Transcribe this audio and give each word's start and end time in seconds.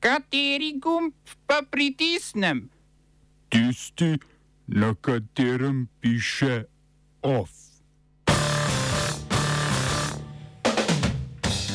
Kateri 0.00 0.80
gumb 0.80 1.12
pa 1.46 1.60
pritisnem? 1.70 2.70
Tisti, 3.52 4.16
na 4.66 4.94
katerem 4.96 5.88
piše 6.00 6.64
OF. 7.20 7.50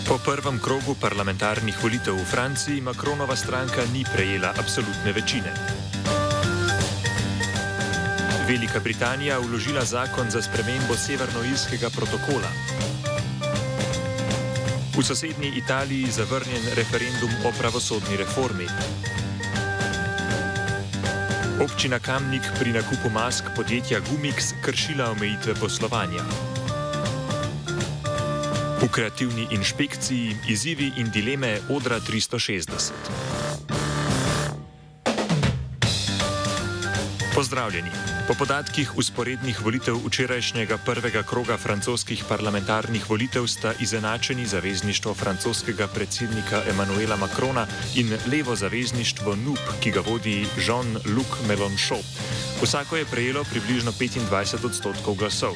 Po 0.10 0.18
prvem 0.26 0.58
krogu 0.58 0.98
parlamentarnih 0.98 1.78
volitev 1.78 2.18
v 2.18 2.26
Franciji 2.26 2.82
Makronova 2.82 3.38
stranka 3.38 3.86
ni 3.94 4.02
prejela 4.02 4.58
absolutne 4.58 5.14
večine. 5.14 5.54
Velika 8.50 8.82
Britanija 8.82 9.38
vložila 9.38 9.86
zakon 9.86 10.34
za 10.34 10.42
spremembo 10.42 10.98
severnoirskega 10.98 11.94
protokola. 11.94 12.50
V 14.98 15.04
sosednji 15.04 15.52
Italiji 15.56 16.12
zavrnjen 16.12 16.64
referendum 16.76 17.30
o 17.46 17.52
pravosodni 17.60 18.18
reformi. 18.18 18.68
Občina 21.60 22.00
Kamnik 22.00 22.42
pri 22.60 22.72
nakupu 22.72 23.10
mask 23.10 23.44
podjetja 23.56 24.00
Gumix 24.00 24.54
kršila 24.62 25.12
omejitve 25.12 25.56
poslovanja. 25.56 26.24
V 28.82 28.88
kreativni 28.92 29.48
inšpekciji 29.52 30.36
izzivi 30.50 30.92
in 30.98 31.12
dileme 31.12 31.60
Odra 31.70 32.00
360. 32.00 33.25
Pozdravljeni. 37.36 37.90
Po 38.28 38.34
podatkih 38.34 38.98
usporednih 38.98 39.58
volitev 39.62 39.98
včerajšnjega 40.06 40.78
prvega 40.86 41.24
kroga 41.24 41.58
francoskih 41.58 42.24
parlamentarnih 42.30 43.10
volitev 43.10 43.48
sta 43.48 43.74
izenačeni 43.80 44.46
zavezništvo 44.46 45.14
francoskega 45.14 45.88
predsednika 45.88 46.62
Emmanuela 46.70 47.16
Macrona 47.16 47.68
in 47.96 48.16
levo 48.32 48.56
zavezništvo 48.56 49.36
NUP, 49.36 49.60
ki 49.84 49.92
ga 49.92 50.00
vodi 50.00 50.48
Jean-Luc 50.68 51.36
Mélenchon. 51.48 52.04
Vsako 52.64 52.98
je 52.98 53.06
prejelo 53.06 53.44
približno 53.44 53.92
25 53.92 54.66
odstotkov 54.66 55.16
glasov. 55.16 55.54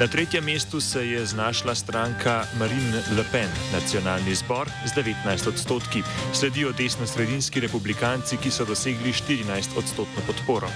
Na 0.00 0.06
tretjem 0.06 0.44
mestu 0.44 0.80
se 0.80 1.06
je 1.06 1.26
znašla 1.26 1.74
stranka 1.74 2.44
Marine 2.58 3.02
Le 3.16 3.24
Pen, 3.32 3.48
nacionalni 3.72 4.34
zbor 4.34 4.68
z 4.86 4.92
19 4.94 5.48
odstotki, 5.48 6.02
sledijo 6.32 6.72
desno-sredinski 6.72 7.60
republikanci, 7.60 8.36
ki 8.36 8.50
so 8.50 8.64
dosegli 8.64 9.12
14 9.12 9.74
odstotno 9.76 10.22
podporo. 10.26 10.68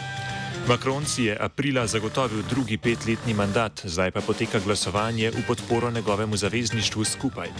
Macron 0.62 1.02
si 1.02 1.26
je 1.26 1.34
aprila 1.34 1.86
zagotovil 1.86 2.46
drugi 2.46 2.78
petletni 2.78 3.34
mandat, 3.34 3.82
zdaj 3.82 4.14
pa 4.14 4.20
poteka 4.22 4.62
glasovanje 4.62 5.30
v 5.30 5.42
podporo 5.46 5.90
njegovemu 5.90 6.36
zavezništvu 6.36 7.04
skupaj. 7.04 7.50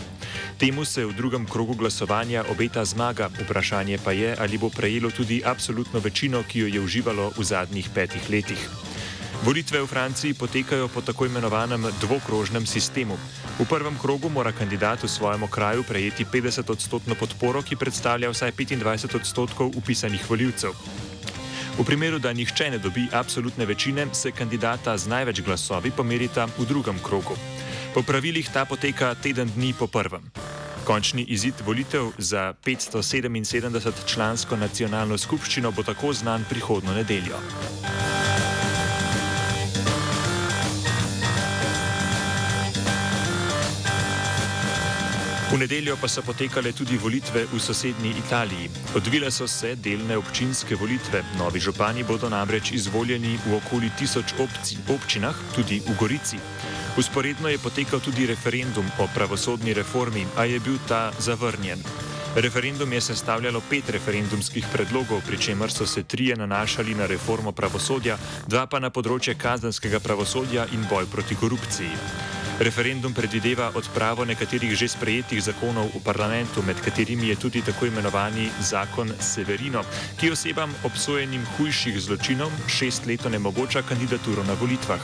Temu 0.59 0.84
se 0.84 1.06
v 1.06 1.12
drugem 1.12 1.47
krogu 1.47 1.75
glasovanja 1.75 2.44
obeta 2.50 2.84
zmaga, 2.84 3.28
vprašanje 3.42 3.98
pa 4.05 4.12
je, 4.12 4.36
ali 4.39 4.59
bo 4.59 4.70
prejelo 4.70 5.11
tudi 5.11 5.42
absolutno 5.44 6.00
večino, 6.00 6.44
ki 6.48 6.59
jo 6.59 6.67
je 6.67 6.81
uživalo 6.81 7.33
v 7.36 7.44
zadnjih 7.44 7.91
petih 7.94 8.31
letih. 8.31 8.69
Volitve 9.42 9.83
v 9.83 9.87
Franciji 9.87 10.34
potekajo 10.39 10.89
po 10.89 11.03
tako 11.03 11.27
imenovanem 11.27 11.83
dvokrožnem 12.00 12.66
sistemu. 12.66 13.19
V 13.59 13.66
prvem 13.66 13.98
krogu 13.98 14.31
mora 14.31 14.53
kandidat 14.53 15.03
v 15.03 15.11
svojem 15.11 15.42
kraju 15.50 15.83
prejeti 15.83 16.25
50 16.25 16.70
odstotno 16.70 17.14
podporo, 17.19 17.62
ki 17.62 17.77
predstavlja 17.77 18.31
vsaj 18.31 18.53
25 18.55 19.16
odstotkov 19.19 19.75
upisanih 19.75 20.31
voljivcev. 20.31 20.70
V 21.78 21.84
primeru, 21.84 22.19
da 22.19 22.33
nihče 22.33 22.70
ne 22.70 22.78
dobi 22.78 23.09
absolutne 23.12 23.67
večine, 23.67 24.06
se 24.12 24.33
kandidata 24.33 24.97
z 24.98 25.09
največ 25.09 25.41
glasovi 25.41 25.91
pomerita 25.91 26.45
v 26.59 26.67
drugem 26.69 26.98
krogu. 27.03 27.37
Po 27.95 28.03
pravilih 28.03 28.48
ta 28.53 28.65
poteka 28.65 29.15
teden 29.15 29.48
dni 29.56 29.75
po 29.78 29.87
prvem. 29.87 30.23
Končni 30.84 31.25
izid 31.28 31.55
volitev 31.65 32.12
za 32.19 32.55
577 32.65 33.93
člansko 34.06 34.56
nacionalno 34.56 35.19
skupščino 35.19 35.73
bo 35.73 35.83
tako 35.83 36.12
znan 36.12 36.45
prihodno 36.48 36.93
nedeljo. 36.93 37.41
V 45.52 45.60
nedeljo 45.60 46.00
pa 46.00 46.08
so 46.08 46.24
potekale 46.24 46.72
tudi 46.72 46.96
volitve 46.96 47.44
v 47.44 47.60
sosednji 47.60 48.16
Italiji. 48.24 48.70
Odvile 48.96 49.28
so 49.28 49.44
se 49.44 49.76
delne 49.76 50.16
občinske 50.16 50.72
volitve. 50.80 51.20
Novi 51.36 51.60
župani 51.60 52.00
bodo 52.08 52.32
namreč 52.32 52.72
izvoljeni 52.72 53.36
v 53.36 53.60
okoli 53.60 53.92
tisoč 53.92 54.32
obci, 54.40 54.80
občinah, 54.88 55.36
tudi 55.52 55.84
v 55.84 55.92
Gorici. 56.00 56.40
Usporedno 56.96 57.52
je 57.52 57.60
potekal 57.60 58.00
tudi 58.00 58.24
referendum 58.26 58.88
o 58.96 59.04
pravosodni 59.12 59.76
reformi, 59.76 60.24
a 60.40 60.48
je 60.48 60.56
bil 60.60 60.80
ta 60.88 61.12
zavrnjen. 61.20 61.84
Referendum 62.34 62.92
je 62.92 63.00
sestavljalo 63.12 63.60
pet 63.69 63.92
referendumskih 63.92 64.64
predlogov, 64.72 65.20
pri 65.20 65.36
čemer 65.38 65.69
so 65.69 65.84
se 65.86 66.02
trije 66.02 66.36
nanašali 66.36 66.94
na 66.94 67.06
reformo 67.06 67.52
pravosodja, 67.52 68.16
dva 68.48 68.64
pa 68.66 68.80
na 68.80 68.88
področje 68.88 69.36
kazenskega 69.36 70.00
pravosodja 70.00 70.64
in 70.72 70.88
boj 70.88 71.04
proti 71.12 71.36
korupciji. 71.36 72.31
Referendum 72.60 73.14
predvideva 73.14 73.70
odpravo 73.74 74.24
nekaterih 74.24 74.76
že 74.76 74.88
sprejetih 74.88 75.40
zakonov 75.40 75.88
v 75.94 76.04
parlamentu, 76.04 76.62
med 76.62 76.76
katerimi 76.84 77.32
je 77.32 77.36
tudi 77.36 77.62
tako 77.64 77.86
imenovani 77.86 78.50
zakon 78.60 79.08
Severino, 79.20 79.84
ki 80.20 80.30
osebam 80.30 80.74
obsojenim 80.84 81.46
hujših 81.56 81.96
zločinov 81.96 82.52
šest 82.68 83.06
let 83.06 83.24
onemogoča 83.26 83.82
kandidaturo 83.82 84.44
na 84.44 84.52
volitvah. 84.60 85.00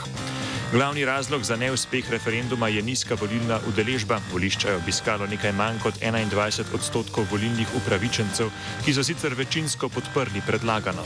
Glavni 0.71 1.05
razlog 1.05 1.43
za 1.43 1.55
neuspeh 1.55 2.11
referenduma 2.11 2.67
je 2.67 2.81
nizka 2.81 3.17
volilna 3.17 3.59
udeležba. 3.67 4.21
Volišča 4.31 4.69
je 4.69 4.75
obiskalo 4.75 5.25
nekaj 5.25 5.51
manj 5.51 5.79
kot 5.81 5.97
21 5.97 6.75
odstotkov 6.77 7.25
volilnih 7.31 7.67
upravičencev, 7.75 8.53
ki 8.85 8.93
so 8.93 9.03
sicer 9.03 9.33
večinsko 9.33 9.89
podprli 9.89 10.45
predlagano. 10.45 11.01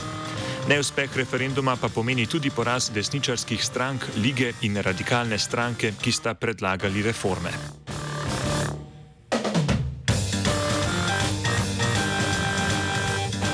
Neuspeh 0.64 1.12
referenduma 1.16 1.76
pa 1.76 1.92
pomeni 1.92 2.24
tudi 2.26 2.48
poraz 2.48 2.88
desničarskih 2.88 3.60
strank, 3.60 4.06
lige 4.16 4.54
in 4.64 4.80
radikalne 4.80 5.36
stranke, 5.38 5.92
ki 6.00 6.12
sta 6.12 6.32
predlagali 6.34 7.02
reforme. 7.04 7.52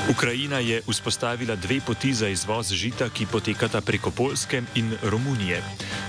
Ukrajina 0.07 0.59
je 0.63 0.81
vzpostavila 0.87 1.55
dve 1.55 1.81
poti 1.83 2.13
za 2.13 2.27
izvoz 2.27 2.71
žita, 2.71 3.09
ki 3.09 3.27
potekata 3.31 3.81
preko 3.81 4.11
Polske 4.11 4.63
in 4.75 4.95
Romunije. 5.03 5.63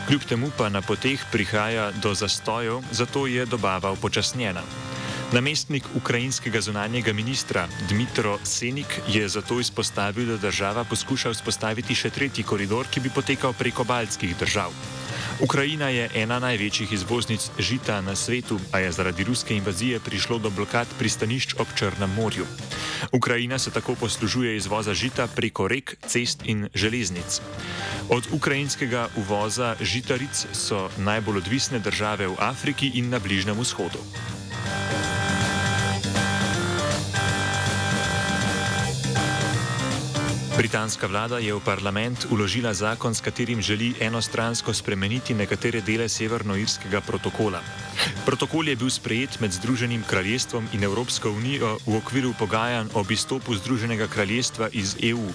Kljub 0.07 0.23
temu 0.23 0.51
pa 0.59 0.69
na 0.69 0.83
poteh 0.83 1.19
prihaja 1.33 1.91
do 2.03 2.15
zastojev, 2.15 2.83
zato 2.91 3.27
je 3.27 3.47
dobava 3.47 3.91
upočasnjena. 3.91 4.63
Namestnik 5.33 5.85
ukrajinskega 5.97 6.61
zunanjega 6.61 7.13
ministra 7.13 7.69
Dmitro 7.89 8.39
Senik 8.45 9.01
je 9.09 9.29
zato 9.29 9.61
izpostavil, 9.61 10.27
da 10.27 10.37
država 10.37 10.85
poskuša 10.85 11.31
vzpostaviti 11.33 11.95
še 11.97 12.11
tretji 12.13 12.45
koridor, 12.45 12.85
ki 12.93 13.01
bi 13.01 13.09
potekal 13.09 13.55
preko 13.57 13.85
baltskih 13.85 14.37
držav. 14.37 14.77
Ukrajina 15.41 15.89
je 15.89 16.11
ena 16.21 16.37
največjih 16.39 16.93
izvoznic 16.93 17.49
žita 17.59 18.01
na 18.05 18.13
svetu, 18.17 18.59
a 18.73 18.85
je 18.85 18.93
zaradi 18.93 19.25
ruske 19.25 19.57
invazije 19.57 20.01
prišlo 20.05 20.39
do 20.39 20.51
blokad 20.51 20.87
pristanišč 20.99 21.55
ob 21.59 21.73
Črnem 21.75 22.13
morju. 22.13 22.45
Ukrajina 23.13 23.59
se 23.59 23.71
tako 23.71 23.95
poslužuje 23.95 24.57
izvoza 24.57 24.95
žita 24.95 25.27
preko 25.27 25.69
rek, 25.69 25.97
cest 26.07 26.45
in 26.45 26.69
železnic. 26.75 27.41
Od 28.09 28.29
ukrajinskega 28.33 29.09
uvoza 29.17 29.77
žitaric 29.81 30.47
so 30.53 30.91
najbolj 30.99 31.41
odvisne 31.41 31.79
države 31.79 32.29
v 32.29 32.37
Afriki 32.39 32.93
in 33.01 33.09
na 33.09 33.19
Bližnjem 33.19 33.57
vzhodu. 33.57 33.99
Britanska 40.63 41.11
vlada 41.11 41.43
je 41.43 41.51
v 41.51 41.59
parlament 41.59 42.31
uložila 42.31 42.71
zakon, 42.71 43.11
s 43.11 43.19
katerim 43.19 43.59
želi 43.59 43.99
enostransko 43.99 44.71
spremeniti 44.71 45.35
nekatere 45.35 45.81
dele 45.83 46.07
severnoirskega 46.07 47.01
protokola. 47.03 47.59
Protokol 48.23 48.71
je 48.71 48.77
bil 48.79 48.87
sprejet 48.87 49.41
med 49.43 49.51
Združenim 49.51 50.07
kraljestvom 50.07 50.69
in 50.71 50.87
Evropsko 50.87 51.35
unijo 51.35 51.83
v 51.87 51.99
okviru 51.99 52.31
pogajanj 52.39 52.95
o 52.95 53.03
izstopu 53.11 53.59
Združenega 53.59 54.07
kraljestva 54.07 54.69
iz 54.73 54.95
EU. 55.03 55.27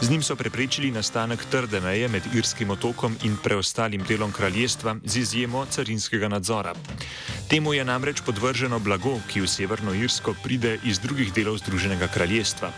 Z 0.00 0.10
njim 0.10 0.22
so 0.22 0.38
preprečili 0.38 0.94
nastanek 0.94 1.42
trde 1.50 1.80
meje 1.80 2.08
med 2.08 2.22
Irskim 2.34 2.70
otokom 2.70 3.18
in 3.26 3.34
preostalim 3.42 4.06
delom 4.06 4.32
kraljestva 4.32 4.96
z 5.04 5.16
izjemo 5.18 5.66
carinskega 5.66 6.28
nadzora. 6.28 6.74
Temu 7.50 7.74
je 7.74 7.84
namreč 7.84 8.22
podvrženo 8.22 8.78
blago, 8.78 9.18
ki 9.26 9.40
v 9.40 9.48
Severno 9.50 9.90
Irsko 9.94 10.38
pride 10.42 10.78
iz 10.84 11.02
drugih 11.02 11.34
delov 11.34 11.58
Združenega 11.58 12.06
kraljestva. 12.06 12.70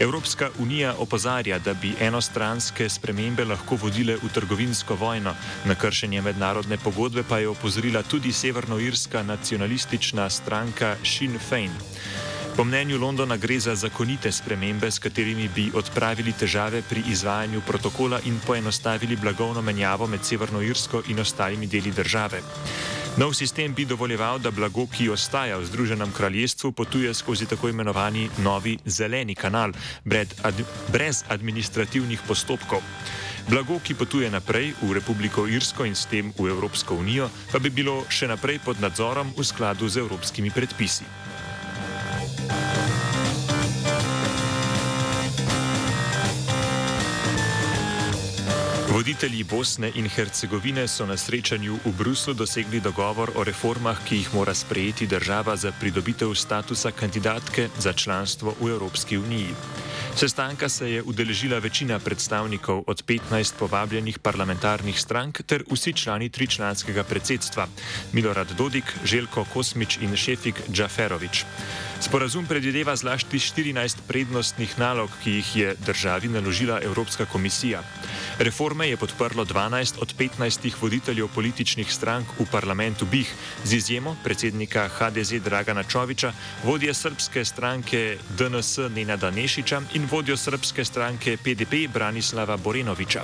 Evropska 0.00 0.48
unija 0.58 0.94
opozarja, 0.98 1.58
da 1.58 1.74
bi 1.74 1.92
enostranske 2.00 2.88
spremembe 2.88 3.44
lahko 3.44 3.76
vodile 3.76 4.14
v 4.16 4.28
trgovinsko 4.32 4.94
vojno. 4.94 5.34
Na 5.64 5.74
kršenje 5.74 6.22
mednarodne 6.22 6.78
pogodbe 6.80 7.22
pa 7.28 7.38
je 7.38 7.48
opozorila 7.48 8.02
tudi 8.02 8.32
severnoirska 8.32 9.22
nacionalistična 9.22 10.30
stranka 10.30 10.96
Sinn 11.04 11.38
Fein. 11.38 11.70
Po 12.56 12.64
mnenju 12.64 12.98
Londona 12.98 13.36
gre 13.36 13.58
za 13.60 13.74
zakonite 13.74 14.32
spremembe, 14.32 14.90
s 14.90 14.98
katerimi 14.98 15.48
bi 15.54 15.70
odpravili 15.74 16.32
težave 16.32 16.82
pri 16.82 17.02
izvajanju 17.08 17.60
protokola 17.66 18.20
in 18.24 18.40
poenostavili 18.46 19.16
blagovno 19.16 19.62
menjavo 19.62 20.06
med 20.06 20.24
Severnoirsko 20.24 21.02
in 21.08 21.20
ostalimi 21.20 21.66
deli 21.66 21.90
države. 21.90 22.40
Nov 23.16 23.34
sistem 23.34 23.74
bi 23.74 23.84
dovoljeval, 23.84 24.38
da 24.38 24.50
blago, 24.50 24.86
ki 24.86 25.08
ostaja 25.10 25.58
v 25.58 25.66
Združenem 25.66 26.12
kraljestvu, 26.12 26.72
potuje 26.72 27.14
skozi 27.14 27.46
tako 27.46 27.68
imenovani 27.68 28.28
novi 28.38 28.78
zeleni 28.86 29.34
kanal, 29.34 29.72
brez 30.92 31.24
administrativnih 31.28 32.20
postopkov. 32.28 32.82
Blago, 33.48 33.80
ki 33.82 33.94
potuje 33.94 34.30
naprej 34.30 34.74
v 34.82 34.92
Republiko 34.94 35.48
Irsko 35.48 35.84
in 35.84 35.98
s 35.98 36.06
tem 36.06 36.30
v 36.38 36.50
Evropsko 36.54 36.94
unijo, 36.94 37.26
pa 37.52 37.58
bi 37.58 37.70
bilo 37.70 38.04
še 38.08 38.30
naprej 38.30 38.60
pod 38.64 38.78
nadzorom 38.80 39.34
v 39.36 39.42
skladu 39.42 39.88
z 39.88 40.06
evropskimi 40.06 40.54
predpisi. 40.54 41.29
Voditelji 49.00 49.44
Bosne 49.44 49.88
in 49.94 50.04
Hercegovine 50.04 50.84
so 50.88 51.06
na 51.08 51.16
srečanju 51.16 51.78
v 51.84 51.92
Bruslu 51.96 52.34
dosegli 52.36 52.84
dogovor 52.84 53.32
o 53.32 53.40
reformah, 53.40 53.96
ki 54.04 54.16
jih 54.16 54.34
mora 54.36 54.52
sprejeti 54.54 55.06
država 55.08 55.56
za 55.56 55.72
pridobitev 55.72 56.34
statusa 56.36 56.92
kandidatke 56.92 57.68
za 57.78 57.92
članstvo 57.92 58.52
v 58.60 58.68
Evropski 58.68 59.16
uniji. 59.18 59.56
Sestanka 60.16 60.68
se 60.68 60.90
je 60.90 61.02
udeležila 61.02 61.58
večina 61.58 61.98
predstavnikov 61.98 62.84
od 62.86 63.04
15 63.04 63.54
povabljenih 63.58 64.18
parlamentarnih 64.18 65.00
strank 65.00 65.42
ter 65.46 65.64
vsi 65.72 65.92
člani 65.92 66.28
tričlanskega 66.28 67.04
predsedstva: 67.04 67.68
Milorad 68.12 68.52
Dodik, 68.52 68.84
Željko 69.04 69.46
Kosmič 69.54 69.96
in 70.00 70.16
Šefik 70.16 70.60
Džaferovič. 70.72 71.44
Sporazum 72.00 72.46
predvideva 72.48 72.96
zlasti 72.96 73.36
14 73.36 74.08
prednostnih 74.08 74.72
nalog, 74.80 75.12
ki 75.20 75.30
jih 75.30 75.56
je 75.56 75.74
državi 75.84 76.28
naložila 76.32 76.80
Evropska 76.80 77.26
komisija. 77.26 77.82
Reforme 78.38 78.88
je 78.88 78.96
podprlo 78.96 79.44
12 79.44 80.00
od 80.00 80.14
15 80.16 80.72
voditeljev 80.80 81.28
političnih 81.28 81.92
strank 81.92 82.26
v 82.38 82.46
parlamentu 82.50 83.04
BIH, 83.04 83.28
z 83.64 83.72
izjemo 83.74 84.16
predsednika 84.24 84.88
HDZ 84.88 85.44
Dragana 85.44 85.82
Čoviča, 85.82 86.32
vodje 86.64 86.94
srpske 86.94 87.44
stranke 87.44 88.16
DNS 88.38 88.78
Nenada 88.96 89.30
Nešiča 89.30 89.82
in 89.92 90.08
vodjo 90.10 90.36
srpske 90.36 90.84
stranke 90.84 91.36
PDP 91.36 91.92
Branislava 91.92 92.56
Borenoviča. 92.56 93.22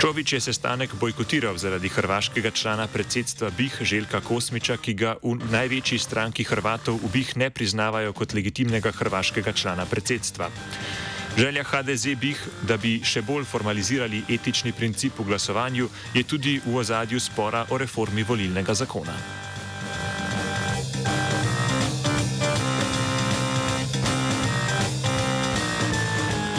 Čovič 0.00 0.32
je 0.32 0.40
sestanek 0.40 0.96
bojkotiral 0.96 1.60
zaradi 1.60 1.92
hrvaškega 1.92 2.50
člana 2.56 2.86
predsedstva 2.88 3.50
BIH 3.52 3.84
Željka 3.84 4.20
Kosmiča, 4.24 4.80
ki 4.80 4.94
ga 4.96 5.20
v 5.20 5.36
največji 5.52 5.98
stranki 6.00 6.40
Hrvatov 6.40 7.04
v 7.04 7.10
BIH 7.12 7.36
ne 7.36 7.50
priznavajo 7.52 8.16
kot 8.16 8.32
legitimnega 8.32 8.96
hrvaškega 8.96 9.52
člana 9.52 9.84
predsedstva. 9.84 10.48
Želja 11.36 11.64
HDZ 11.68 12.16
BIH, 12.16 12.64
da 12.64 12.80
bi 12.80 13.04
še 13.04 13.20
bolj 13.20 13.44
formalizirali 13.44 14.24
etični 14.24 14.72
princip 14.72 15.20
v 15.20 15.28
glasovanju, 15.28 15.92
je 16.16 16.24
tudi 16.24 16.56
v 16.64 16.80
ozadju 16.80 17.20
spora 17.20 17.66
o 17.68 17.76
reformi 17.76 18.24
volilnega 18.24 18.72
zakona. 18.74 19.49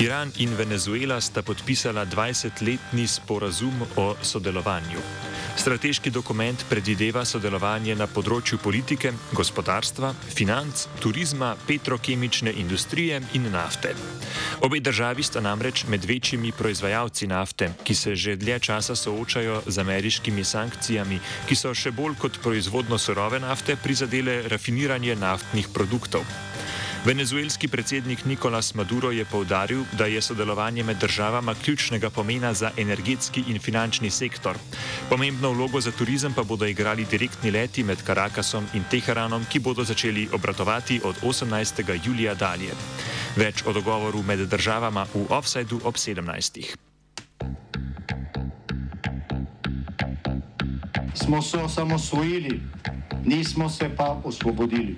Iran 0.01 0.31
in 0.37 0.55
Venezuela 0.57 1.21
sta 1.21 1.43
podpisala 1.45 2.05
20-letni 2.05 3.07
sporazum 3.07 3.85
o 3.95 4.15
sodelovanju. 4.21 4.97
Strateški 5.55 6.09
dokument 6.09 6.63
predvideva 6.69 7.21
sodelovanje 7.21 7.93
na 7.95 8.07
področju 8.09 8.57
politike, 8.57 9.11
gospodarstva, 9.37 10.09
financ, 10.33 10.87
turizma, 11.03 11.51
petrokemične 11.67 12.49
industrije 12.63 13.21
in 13.37 13.45
nafte. 13.53 13.93
Obe 14.65 14.79
državi 14.81 15.21
sta 15.21 15.37
namreč 15.37 15.83
med 15.85 16.07
večjimi 16.09 16.49
proizvajalci 16.49 17.29
nafte, 17.29 17.69
ki 17.85 17.95
se 17.95 18.15
že 18.15 18.39
dlje 18.41 18.57
časa 18.59 18.95
soočajo 18.97 19.61
z 19.67 19.85
ameriškimi 19.85 20.41
sankcijami, 20.43 21.21
ki 21.45 21.55
so 21.55 21.75
še 21.77 21.93
bolj 21.93 22.17
kot 22.17 22.41
proizvodno 22.41 22.97
surove 22.97 23.37
nafte 23.39 23.77
prizadele 23.77 24.47
rafiniranje 24.49 25.13
naftnih 25.15 25.69
produktov. 25.69 26.25
Venezuelski 27.05 27.67
predsednik 27.67 28.25
Nicolas 28.25 28.75
Maduro 28.75 29.11
je 29.11 29.25
povdaril, 29.25 29.83
da 29.97 30.05
je 30.05 30.21
sodelovanje 30.21 30.83
med 30.83 30.97
državama 30.97 31.55
ključnega 31.65 32.09
pomena 32.09 32.53
za 32.53 32.71
energetski 32.77 33.43
in 33.47 33.59
finančni 33.59 34.09
sektor. 34.09 34.57
Pomembno 35.09 35.51
vlogo 35.51 35.81
za 35.81 35.91
turizem 35.91 36.33
pa 36.33 36.43
bodo 36.43 36.65
igrali 36.65 37.05
direktni 37.11 37.51
leti 37.51 37.83
med 37.83 38.03
Karakasom 38.03 38.67
in 38.73 38.83
Teheranom, 38.91 39.45
ki 39.49 39.59
bodo 39.59 39.83
začeli 39.83 40.27
obratovati 40.33 41.01
od 41.03 41.15
18. 41.23 41.99
julija 42.05 42.35
dalje. 42.35 42.69
Več 43.35 43.65
o 43.65 43.73
dogovoru 43.73 44.21
med 44.23 44.39
državama 44.39 45.07
v 45.13 45.25
offsajdu 45.29 45.81
ob 45.83 45.95
17. 45.95 46.75
Smo 51.15 51.41
se 51.41 51.57
osamosvojili, 51.57 52.61
nismo 53.25 53.69
se 53.69 53.89
pa 53.97 54.21
osvobodili 54.23 54.97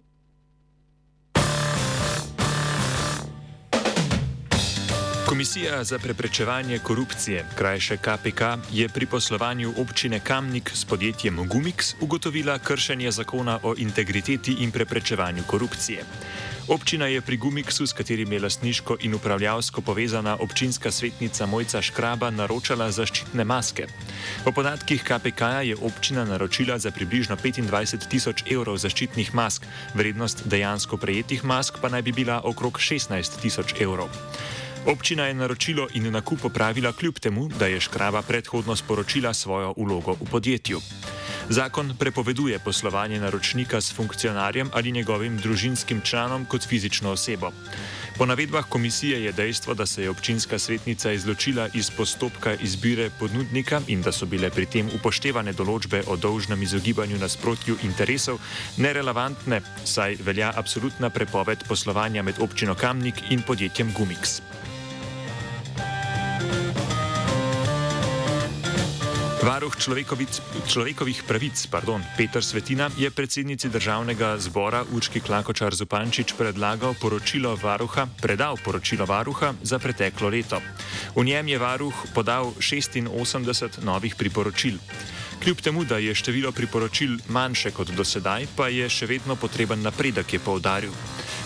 Komisija 5.41 5.83
za 5.83 5.99
preprečevanje 5.99 6.79
korupcije, 6.79 7.45
krajše 7.55 7.97
KPK, 7.97 8.41
je 8.71 8.89
pri 8.89 9.05
poslovanju 9.05 9.73
občine 9.77 10.19
Kamnik 10.19 10.71
s 10.73 10.85
podjetjem 10.85 11.37
Gumix 11.37 11.95
ugotovila 11.99 12.59
kršenje 12.59 13.11
zakona 13.11 13.59
o 13.63 13.73
integriteti 13.77 14.51
in 14.59 14.71
preprečevanju 14.71 15.43
korupcije. 15.47 16.03
Občina 16.67 17.07
je 17.07 17.21
pri 17.21 17.37
Gumixu, 17.37 17.87
s 17.87 17.93
katerim 17.93 18.31
je 18.31 18.39
lastniško 18.39 18.97
in 18.99 19.13
upravljavsko 19.13 19.81
povezana 19.81 20.37
občinska 20.39 20.91
svetnica 20.91 21.45
Mojca 21.45 21.81
Škraba, 21.81 22.29
naročala 22.29 22.91
zaščitne 22.91 23.43
maske. 23.43 23.87
Po 24.43 24.51
podatkih 24.51 25.03
KPK 25.03 25.41
je 25.63 25.75
občina 25.81 26.25
naročila 26.25 26.77
za 26.77 26.91
približno 26.91 27.35
25 27.35 28.07
tisoč 28.07 28.43
evrov 28.51 28.77
zaščitnih 28.77 29.33
mask, 29.33 29.65
vrednost 29.93 30.45
dejansko 30.45 30.97
prejetih 30.97 31.43
mask 31.43 31.81
pa 31.81 31.89
naj 31.89 32.01
bi 32.01 32.11
bila 32.11 32.41
okrog 32.43 32.77
16 32.77 33.41
tisoč 33.41 33.73
evrov. 33.81 34.09
Občina 34.85 35.25
je 35.25 35.33
naročilo 35.33 35.87
in 35.93 36.11
nakup 36.11 36.45
opravila 36.45 36.91
kljub 36.91 37.19
temu, 37.19 37.47
da 37.59 37.67
je 37.67 37.79
Škraba 37.79 38.21
predhodno 38.21 38.75
sporočila 38.75 39.33
svojo 39.33 39.73
ulogo 39.77 40.13
v 40.13 40.25
podjetju. 40.31 40.81
Zakon 41.49 41.93
prepoveduje 41.99 42.59
poslovanje 42.59 43.19
naročnika 43.19 43.81
s 43.81 43.93
funkcionarjem 43.93 44.69
ali 44.73 44.91
njegovim 44.91 45.37
družinskim 45.37 46.01
članom 46.01 46.45
kot 46.45 46.67
fizično 46.67 47.11
osebo. 47.11 47.51
Po 48.17 48.25
navedbah 48.25 48.65
komisije 48.69 49.23
je 49.23 49.31
dejstvo, 49.31 49.73
da 49.73 49.85
se 49.85 50.03
je 50.03 50.09
občinska 50.09 50.59
svetnica 50.59 51.11
izločila 51.11 51.69
iz 51.73 51.89
postopka 51.89 52.53
izbire 52.53 53.09
ponudnika 53.19 53.81
in 53.87 54.01
da 54.01 54.11
so 54.11 54.25
bile 54.25 54.49
pri 54.49 54.65
tem 54.65 54.89
upoštevane 54.95 55.53
določbe 55.53 56.03
o 56.07 56.15
dolžnem 56.15 56.61
izogibanju 56.61 57.17
nasprotju 57.17 57.77
interesov, 57.83 58.39
nerelevantne, 58.77 59.61
saj 59.85 60.17
velja 60.25 60.53
absolutna 60.55 61.09
prepoved 61.09 61.67
poslovanja 61.67 62.23
med 62.23 62.39
občino 62.39 62.75
Kamnik 62.75 63.15
in 63.29 63.41
podjetjem 63.41 63.93
Gumix. 63.93 64.41
Varuh 69.41 69.73
človekovih 70.69 71.23
pravic, 71.25 71.57
pardon, 71.73 71.97
Petr 72.13 72.45
Svetina, 72.45 72.93
je 72.93 73.09
predsednici 73.09 73.73
državnega 73.73 74.37
zbora 74.37 74.85
Učki 74.93 75.17
Klakočar 75.17 75.73
Zupančič 75.73 76.37
predlagal 76.37 76.93
poročilo 77.01 77.55
varuha, 77.57 78.05
predal 78.21 78.61
poročilo 78.61 79.09
varuha 79.09 79.57
za 79.65 79.81
preteklo 79.81 80.29
leto. 80.29 80.61
V 81.17 81.25
njem 81.25 81.47
je 81.47 81.57
varuh 81.57 81.95
podal 82.13 82.53
86 82.61 83.81
novih 83.81 84.13
priporočil. 84.13 84.77
Kljub 85.41 85.57
temu, 85.57 85.89
da 85.89 85.97
je 85.97 86.13
število 86.13 86.51
priporočil 86.53 87.17
manjše 87.33 87.73
kot 87.73 87.89
dosedaj, 87.97 88.45
pa 88.53 88.69
je 88.69 88.85
še 88.85 89.09
vedno 89.09 89.33
potreben 89.35 89.81
napredek, 89.81 90.33
je 90.33 90.39
poudaril. 90.39 90.93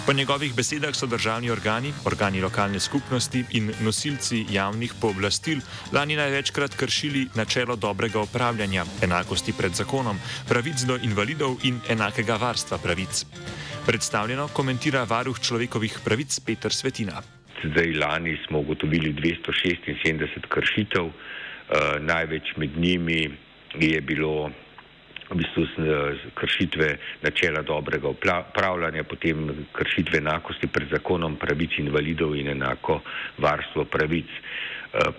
Po 0.06 0.14
njegovih 0.14 0.54
besedah 0.56 0.94
so 0.96 1.08
državni 1.10 1.50
organi, 1.50 1.90
organi 2.06 2.42
lokalne 2.42 2.80
skupnosti 2.80 3.40
in 3.58 3.72
nosilci 3.82 4.44
javnih 4.54 4.92
pooblastil 5.02 5.64
lani 5.94 6.16
največkrat 6.16 6.76
kršili 6.78 7.24
načelo 7.36 7.76
dobrega 7.76 8.22
upravljanja, 8.22 8.86
enakosti 9.02 9.54
pred 9.58 9.74
zakonom, 9.74 10.20
pravic 10.50 10.84
do 10.86 10.98
invalidov 11.04 11.58
in 11.64 11.80
enakega 11.90 12.38
varstva 12.38 12.78
pravic. 12.78 13.26
Predstavljeno 13.88 14.48
komentira 14.48 15.04
varuh 15.10 15.40
človekovih 15.40 15.98
pravic 16.06 16.40
Petr 16.46 16.74
Svetina. 16.74 17.24
Zdaj 17.64 17.94
lani 17.98 18.38
smo 18.48 18.60
ugotovili 18.60 19.14
276 19.14 20.46
kršitev, 20.50 21.06
uh, 21.06 21.14
največ 22.00 22.54
med 22.58 22.78
njimi 22.78 23.32
je 23.80 24.02
bilo 24.02 24.52
v 25.30 25.36
bistvu 25.36 25.66
kršitve 26.34 26.98
načela 27.22 27.62
dobrega 27.62 28.08
upravljanja, 28.08 29.04
potem 29.04 29.50
kršitve 29.74 30.22
enakosti 30.22 30.68
pred 30.68 30.90
zakonom, 30.94 31.36
pravic 31.36 31.80
invalidov 31.80 32.36
in 32.36 32.50
enako 32.54 33.02
varstvo 33.38 33.86
pravic. 33.86 34.30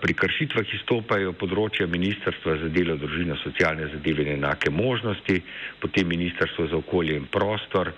Pri 0.01 0.13
kršitvah 0.17 0.73
izstopajo 0.73 1.35
področja 1.37 1.85
Ministrstva 1.85 2.55
za 2.63 2.69
delo, 2.73 2.95
družino, 2.97 3.35
socialne 3.43 3.91
zadeve 3.91 4.25
in 4.25 4.39
enake 4.39 4.71
možnosti, 4.73 5.37
potem 5.79 6.07
Ministrstvo 6.09 6.65
za 6.71 6.79
okolje 6.79 7.19
in 7.19 7.27
prostor, 7.29 7.93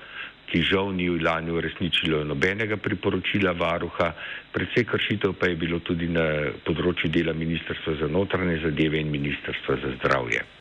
ki 0.49 0.65
žal 0.65 0.91
ni 0.97 1.05
v 1.07 1.21
lani 1.21 1.53
uresničilo 1.53 2.25
nobenega 2.25 2.81
priporočila 2.81 3.53
varuha, 3.53 4.11
predvsej 4.51 4.89
kršitev 4.91 5.37
pa 5.39 5.53
je 5.53 5.61
bilo 5.61 5.79
tudi 5.79 6.09
na 6.09 6.25
področju 6.65 7.13
dela 7.13 7.37
Ministrstva 7.37 7.99
za 8.01 8.09
notranje 8.11 8.63
zadeve 8.65 8.99
in 8.99 9.13
Ministrstva 9.13 9.77
za 9.85 9.93
zdravje. 10.01 10.58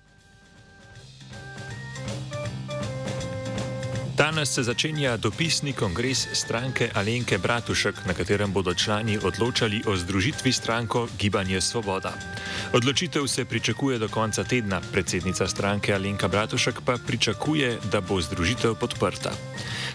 Danes 4.39 4.55
se 4.55 4.63
začenja 4.63 5.17
dopisni 5.17 5.73
kongres 5.73 6.29
stranke 6.33 6.91
Alenke 6.95 7.39
Bratušek, 7.39 8.07
na 8.07 8.15
katerem 8.15 8.53
bodo 8.55 8.71
člani 8.75 9.19
odločali 9.19 9.83
o 9.87 9.97
združitvi 9.97 10.53
stranko 10.53 11.09
Gibanje 11.19 11.61
Svoboda. 11.61 12.15
Odločitev 12.73 13.27
se 13.27 13.45
pričakuje 13.45 13.99
do 13.99 14.09
konca 14.09 14.45
tedna, 14.45 14.81
predsednica 14.93 15.49
stranke 15.49 15.95
Alenka 15.95 16.29
Bratušek 16.29 16.81
pa 16.87 16.95
pričakuje, 17.07 17.79
da 17.91 18.01
bo 18.01 18.21
združitev 18.23 18.79
podprta. 18.79 19.35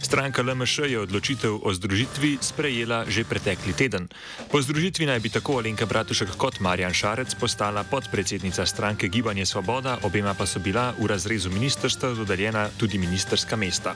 Stranka 0.03 0.43
LMŠ 0.43 0.79
je 0.91 1.00
odločitev 1.00 1.63
o 1.63 1.73
združitvi 1.73 2.38
sprejela 2.41 3.05
že 3.07 3.23
pretekli 3.23 3.73
teden. 3.73 4.12
Po 4.51 4.59
združitvi 4.62 5.05
naj 5.05 5.19
bi 5.19 5.29
tako 5.29 5.63
Alenka 5.63 5.85
Bratušek 5.85 6.35
kot 6.35 6.59
Marjan 6.59 6.93
Šarec 6.93 7.31
postala 7.39 7.83
podpredsednica 7.83 8.65
stranke 8.65 9.07
Gibanje 9.07 9.45
Svoboda, 9.45 9.97
obema 10.03 10.33
pa 10.35 10.45
so 10.45 10.59
bila 10.59 10.91
v 11.00 11.07
razrezu 11.07 11.50
ministrstva 11.50 12.12
dodeljena 12.19 12.67
tudi 12.77 12.97
ministerska 12.97 13.55
mesta. 13.55 13.95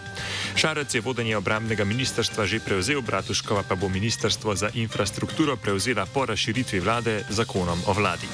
Šarec 0.55 0.95
je 0.95 1.01
vodenje 1.01 1.37
obramnega 1.37 1.83
ministrstva 1.83 2.45
že 2.45 2.59
prevzel, 2.59 3.01
Bratuškova 3.01 3.63
pa 3.63 3.75
bo 3.75 3.89
ministrstvo 3.89 4.55
za 4.55 4.69
infrastrukturo 4.73 5.55
prevzela 5.55 6.05
po 6.05 6.25
razširitvi 6.25 6.79
vlade 6.79 7.23
zakonom 7.29 7.79
o 7.87 7.93
vladi. 7.93 8.27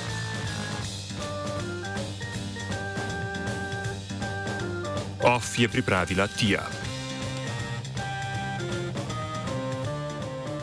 OF 5.24 5.60
je 5.60 5.68
pripravila 5.68 6.28
Tija. 6.28 6.83